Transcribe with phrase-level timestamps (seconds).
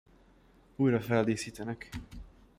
[0.75, 1.89] Újra feldíszítenek!